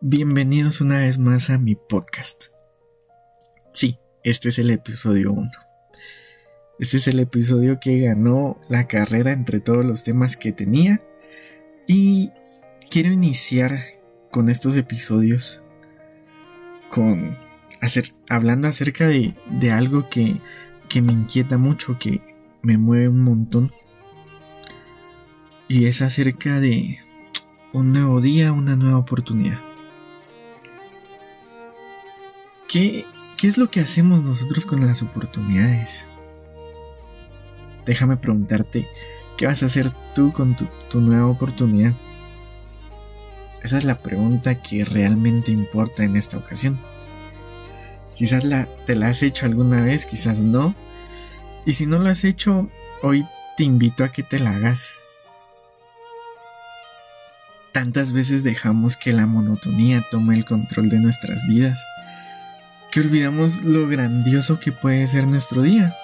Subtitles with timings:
[0.00, 2.46] Bienvenidos una vez más a mi podcast.
[3.72, 5.50] Sí, este es el episodio 1.
[6.78, 11.02] Este es el episodio que ganó la carrera entre todos los temas que tenía.
[11.88, 12.30] Y
[12.88, 13.80] quiero iniciar
[14.30, 15.62] con estos episodios
[16.90, 17.36] con
[17.80, 20.40] hacer, hablando acerca de, de algo que,
[20.88, 22.20] que me inquieta mucho, que
[22.62, 23.72] me mueve un montón.
[25.66, 26.98] Y es acerca de
[27.72, 29.60] un nuevo día, una nueva oportunidad.
[32.68, 36.08] ¿Qué, ¿Qué es lo que hacemos nosotros con las oportunidades?
[37.86, 38.86] Déjame preguntarte,
[39.36, 41.94] ¿qué vas a hacer tú con tu, nueva oportunidad?
[43.62, 46.78] Esa es la pregunta que realmente importa en esta ocasión.
[48.14, 50.74] Quizás la, te la has hecho alguna vez, quizás no.
[51.64, 52.68] Y si no lo has hecho,
[53.02, 53.24] hoy
[53.56, 54.97] te invito a que te la hagas.
[57.78, 61.80] Tantas veces dejamos que la monotonía tome el control de nuestras vidas
[62.90, 65.94] que olvidamos lo grandioso que puede ser nuestro día.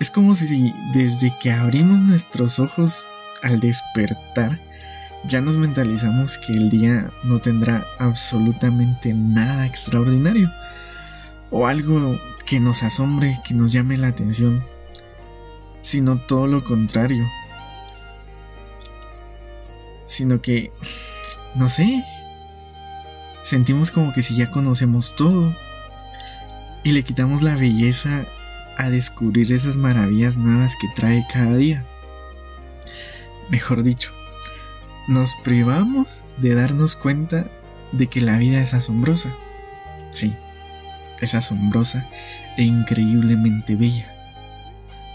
[0.00, 3.06] Es como si desde que abrimos nuestros ojos
[3.44, 4.58] al despertar,
[5.28, 10.50] ya nos mentalizamos que el día no tendrá absolutamente nada extraordinario
[11.52, 14.64] o algo que nos asombre, que nos llame la atención,
[15.80, 17.24] sino todo lo contrario.
[20.12, 20.70] Sino que,
[21.54, 22.04] no sé,
[23.42, 25.56] sentimos como que si ya conocemos todo,
[26.84, 28.26] y le quitamos la belleza
[28.76, 31.86] a descubrir esas maravillas nuevas que trae cada día.
[33.48, 34.12] Mejor dicho,
[35.08, 37.46] nos privamos de darnos cuenta
[37.92, 39.34] de que la vida es asombrosa.
[40.10, 40.36] Sí,
[41.22, 42.06] es asombrosa
[42.58, 44.12] e increíblemente bella.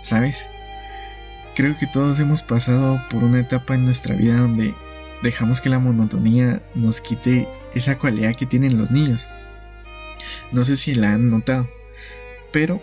[0.01, 0.49] ¿Sabes?
[1.55, 4.73] Creo que todos hemos pasado por una etapa en nuestra vida donde
[5.23, 9.27] dejamos que la monotonía nos quite esa cualidad que tienen los niños
[10.51, 11.67] no sé si la han notado.
[12.51, 12.81] Pero,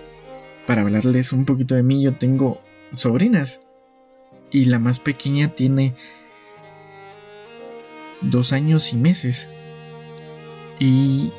[0.67, 2.61] para hablarles un poquito de mí, yo tengo
[2.93, 3.61] sobrinas.
[4.51, 5.95] Y la más pequeña tiene
[8.21, 9.49] dos años y meses.
[10.79, 11.31] Y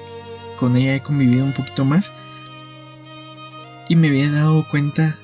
[0.57, 2.11] con ella he convivido un poquito más.
[3.87, 5.19] Y me había dado cuenta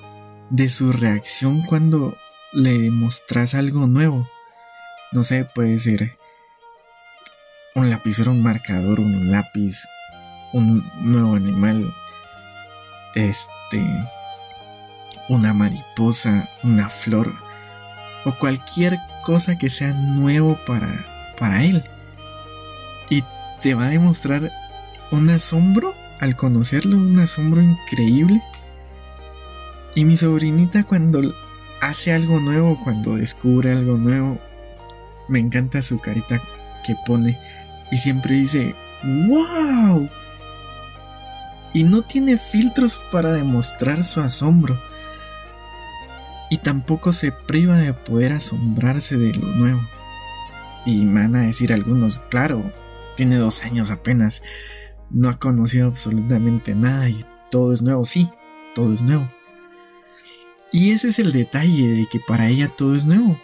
[0.50, 2.16] de su reacción cuando
[2.54, 4.30] le mostras algo nuevo.
[5.12, 6.18] No sé, puede ser
[7.76, 9.84] un lapicero, un marcador, un lápiz,
[10.54, 11.94] un nuevo animal,
[13.16, 13.86] este,
[15.28, 17.34] una mariposa, una flor
[18.26, 21.06] o cualquier cosa que sea nuevo para,
[21.38, 21.84] para él.
[23.10, 23.24] Y
[23.62, 24.50] te va a demostrar
[25.12, 28.42] un asombro al conocerlo, un asombro increíble.
[29.94, 31.22] Y mi sobrinita cuando
[31.82, 34.40] hace algo nuevo, cuando descubre algo nuevo,
[35.32, 36.42] me encanta su carita
[36.86, 37.40] que pone
[37.92, 40.10] y siempre dice, ¡Wow!
[41.74, 44.80] y no tiene filtros para demostrar su asombro.
[46.50, 49.82] Y tampoco se priva de poder asombrarse de lo nuevo.
[50.86, 52.62] Y van a decir algunos, claro,
[53.16, 54.44] tiene dos años apenas,
[55.10, 58.30] no ha conocido absolutamente nada y todo es nuevo, sí,
[58.76, 59.30] todo es nuevo.
[60.74, 63.38] Y ese es el detalle de que para ella todo es nuevo.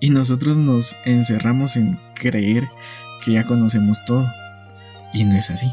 [0.00, 2.68] Y nosotros nos encerramos en creer
[3.22, 4.26] que ya conocemos todo.
[5.12, 5.70] Y no es así.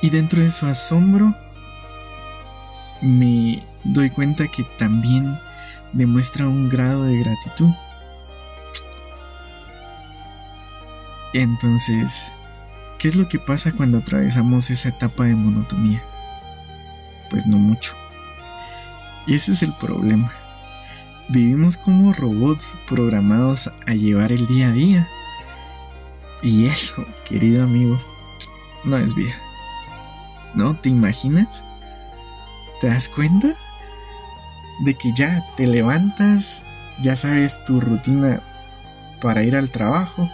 [0.00, 1.34] Y dentro de su asombro
[3.00, 5.38] me doy cuenta que también
[5.92, 7.70] demuestra un grado de gratitud.
[11.34, 12.30] Entonces,
[12.98, 16.02] ¿qué es lo que pasa cuando atravesamos esa etapa de monotonía?
[17.28, 17.94] Pues no mucho.
[19.26, 20.32] Ese es el problema.
[21.28, 25.08] Vivimos como robots programados a llevar el día a día.
[26.42, 28.00] Y eso, querido amigo,
[28.84, 29.34] no es vida.
[30.56, 30.74] ¿no?
[30.74, 31.62] ¿Te imaginas?
[32.80, 33.54] ¿Te das cuenta?
[34.84, 36.62] De que ya te levantas,
[37.00, 38.42] ya sabes tu rutina
[39.22, 40.28] para ir al trabajo,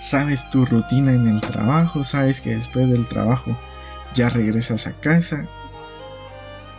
[0.00, 3.56] sabes tu rutina en el trabajo, sabes que después del trabajo
[4.14, 5.46] ya regresas a casa.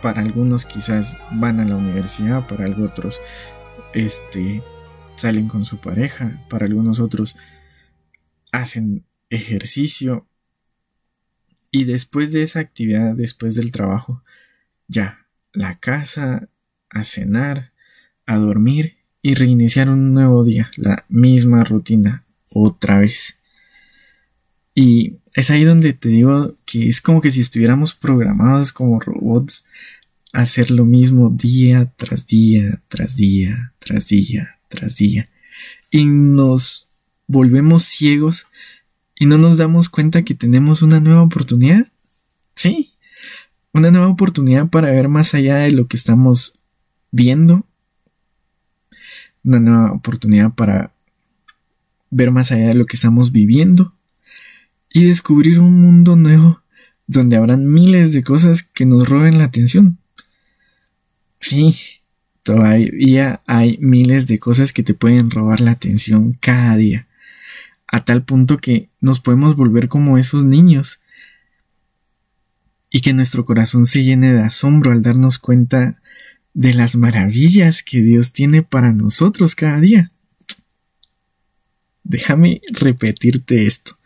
[0.02, 3.20] Para algunos quizás van a la universidad, para otros
[3.94, 4.62] este
[5.16, 7.36] salen con su pareja, para algunos otros
[8.50, 10.26] hacen ejercicio
[11.70, 14.22] y después de esa actividad, después del trabajo,
[14.88, 16.48] ya, la casa,
[16.90, 17.72] a cenar,
[18.26, 23.38] a dormir y reiniciar un nuevo día, la misma rutina, otra vez.
[24.74, 29.64] Y es ahí donde te digo que es como que si estuviéramos programados como robots
[30.32, 35.28] a hacer lo mismo día tras día, tras día, tras día, tras día.
[35.90, 36.88] y nos
[37.26, 38.46] volvemos ciegos
[39.14, 41.92] y no nos damos cuenta que tenemos una nueva oportunidad.
[42.54, 42.94] Sí,
[43.72, 46.54] una nueva oportunidad para ver más allá de lo que estamos
[47.10, 47.66] viendo.
[49.44, 50.94] Una nueva oportunidad para
[52.10, 53.94] ver más allá de lo que estamos viviendo
[54.92, 56.62] y descubrir un mundo nuevo
[57.06, 59.98] donde habrán miles de cosas que nos roben la atención.
[61.40, 61.74] Sí,
[62.42, 67.08] todavía hay miles de cosas que te pueden robar la atención cada día,
[67.86, 71.00] a tal punto que nos podemos volver como esos niños
[72.90, 76.00] y que nuestro corazón se llene de asombro al darnos cuenta
[76.54, 80.10] de las maravillas que Dios tiene para nosotros cada día.
[82.04, 83.96] Déjame repetirte esto.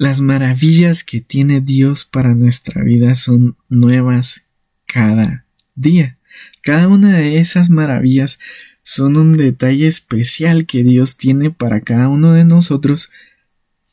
[0.00, 4.42] Las maravillas que tiene Dios para nuestra vida son nuevas
[4.86, 6.18] cada día.
[6.62, 8.38] Cada una de esas maravillas
[8.84, 13.10] son un detalle especial que Dios tiene para cada uno de nosotros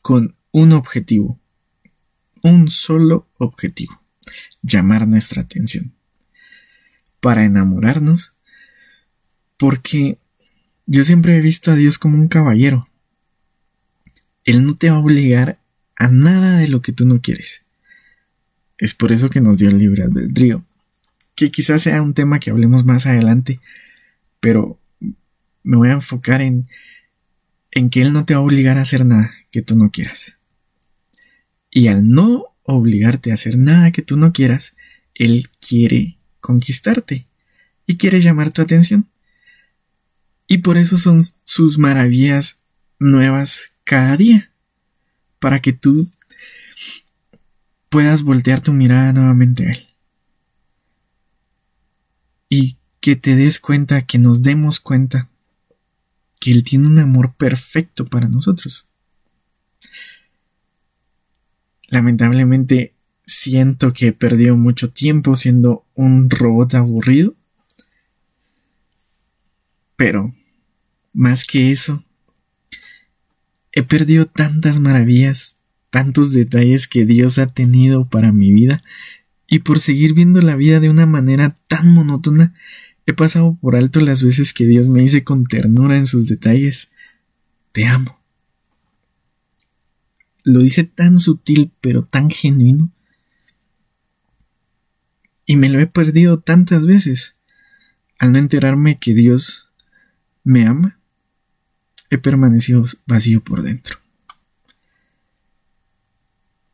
[0.00, 1.40] con un objetivo.
[2.40, 4.00] Un solo objetivo.
[4.62, 5.92] Llamar nuestra atención.
[7.18, 8.36] Para enamorarnos.
[9.56, 10.18] Porque
[10.86, 12.88] yo siempre he visto a Dios como un caballero.
[14.44, 15.58] Él no te va a obligar
[15.96, 17.62] a nada de lo que tú no quieres.
[18.78, 20.64] Es por eso que nos dio el libre albedrío.
[21.34, 23.60] Que quizás sea un tema que hablemos más adelante,
[24.40, 24.78] pero
[25.62, 26.68] me voy a enfocar en,
[27.70, 30.38] en que Él no te va a obligar a hacer nada que tú no quieras.
[31.70, 34.74] Y al no obligarte a hacer nada que tú no quieras,
[35.14, 37.26] Él quiere conquistarte
[37.86, 39.08] y quiere llamar tu atención.
[40.46, 42.58] Y por eso son sus maravillas
[42.98, 44.50] nuevas cada día.
[45.46, 46.10] Para que tú
[47.88, 49.86] puedas voltear tu mirada nuevamente a Él.
[52.48, 55.28] Y que te des cuenta, que nos demos cuenta
[56.40, 58.88] que Él tiene un amor perfecto para nosotros.
[61.90, 62.92] Lamentablemente
[63.24, 67.36] siento que he perdido mucho tiempo siendo un robot aburrido
[69.96, 70.34] pero,
[71.14, 72.04] más que eso,
[73.76, 75.58] he perdido tantas maravillas,
[75.90, 78.80] tantos detalles que Dios ha tenido para mi vida,
[79.46, 82.54] y por seguir viendo la vida de una manera tan monótona,
[83.04, 86.90] he pasado por alto las veces que Dios me dice con ternura en sus detalles,
[87.72, 88.18] te amo.
[90.42, 92.90] Lo dice tan sutil pero tan genuino.
[95.44, 97.36] Y me lo he perdido tantas veces
[98.20, 99.68] al no enterarme que Dios
[100.44, 100.98] me ama,
[102.10, 103.98] he permanecido vacío por dentro.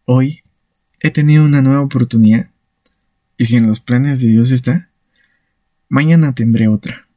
[0.04, 0.42] Hoy
[1.00, 2.50] he tenido una nueva oportunidad
[3.38, 4.88] y si en los planes de Dios está,
[5.88, 7.08] mañana tendré otra.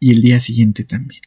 [0.00, 1.22] Y el día siguiente también.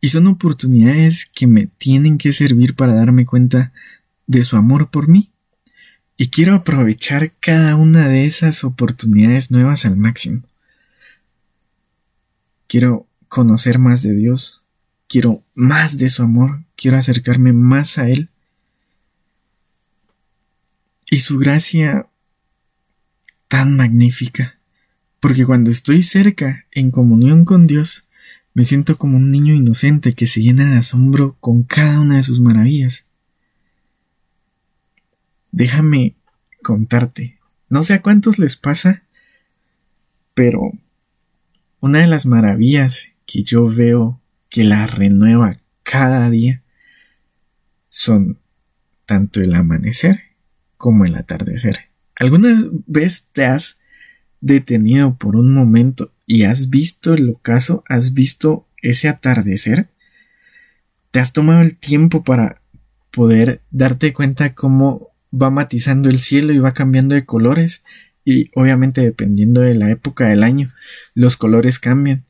[0.00, 3.72] Y son oportunidades que me tienen que servir para darme cuenta
[4.26, 5.30] de su amor por mí.
[6.16, 10.42] Y quiero aprovechar cada una de esas oportunidades nuevas al máximo.
[12.66, 14.62] Quiero conocer más de Dios,
[15.08, 18.30] quiero más de su amor, quiero acercarme más a Él.
[21.10, 22.08] Y su gracia
[23.48, 24.58] tan magnífica,
[25.20, 28.08] porque cuando estoy cerca, en comunión con Dios,
[28.54, 32.22] me siento como un niño inocente que se llena de asombro con cada una de
[32.22, 33.06] sus maravillas.
[35.50, 36.16] Déjame
[36.62, 39.02] contarte, no sé a cuántos les pasa,
[40.34, 40.72] pero
[41.80, 46.62] una de las maravillas que yo veo que la renueva cada día
[47.88, 48.38] son
[49.06, 50.20] tanto el amanecer
[50.76, 51.90] como el atardecer.
[52.16, 52.54] ¿Alguna
[52.86, 53.78] vez te has
[54.40, 57.84] detenido por un momento y has visto el ocaso?
[57.88, 59.88] ¿Has visto ese atardecer?
[61.10, 62.60] ¿Te has tomado el tiempo para
[63.10, 67.84] poder darte cuenta cómo va matizando el cielo y va cambiando de colores
[68.24, 70.68] y obviamente dependiendo de la época del año,
[71.14, 72.24] los colores cambian.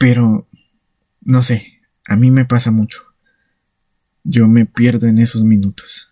[0.00, 0.48] Pero,
[1.20, 3.04] no sé, a mí me pasa mucho.
[4.24, 6.10] Yo me pierdo en esos minutos.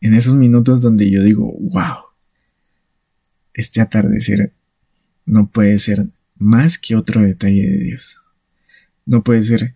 [0.00, 2.04] En esos minutos donde yo digo, wow,
[3.54, 4.52] este atardecer
[5.26, 6.06] no puede ser
[6.36, 8.20] más que otro detalle de Dios.
[9.04, 9.74] No puede ser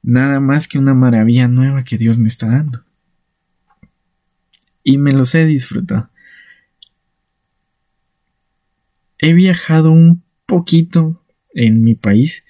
[0.00, 2.84] nada más que una maravilla nueva que Dios me está dando.
[4.84, 6.10] Y me los he disfrutado.
[9.18, 12.44] he viajado un poquito en mi país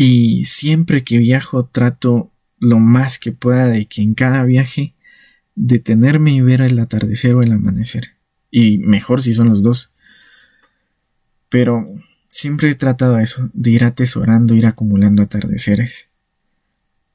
[0.00, 4.94] y siempre que viajo trato lo más que pueda de que en cada viaje
[5.56, 8.14] detenerme y ver el atardecer o el amanecer.
[8.48, 9.90] Y mejor si son los dos.
[11.48, 11.84] Pero
[12.28, 16.08] siempre he tratado eso, de ir atesorando, ir acumulando atardeceres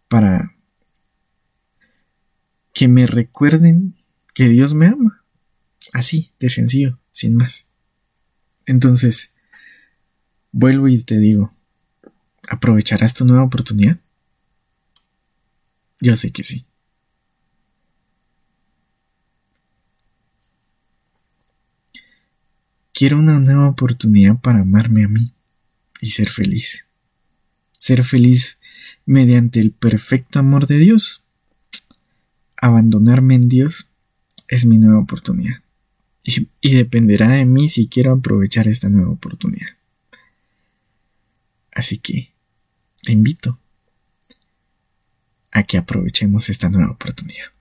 [0.10, 0.54] para
[2.74, 3.96] que me recuerden
[4.34, 5.24] que Dios me ama.
[5.94, 7.66] Así, de sencillo, sin más.
[8.66, 9.32] Entonces,
[10.52, 11.54] vuelvo y te digo,
[12.48, 14.00] ¿aprovecharás tu nueva oportunidad?
[16.00, 16.66] Yo sé que sí.
[22.94, 25.34] Quiero una nueva oportunidad para amarme a mí
[26.00, 26.86] y ser feliz.
[27.72, 28.60] Ser feliz
[29.06, 31.24] mediante el perfecto amor de Dios.
[32.58, 33.90] Abandonarme en Dios
[34.48, 35.64] es mi nueva oportunidad.
[36.24, 39.68] Y, dependerá de mí si quiero aprovechar esta nueva oportunidad.
[41.72, 42.33] Así que
[43.04, 43.60] te invito
[45.52, 47.53] a que aprovechemos esta nueva oportunidad.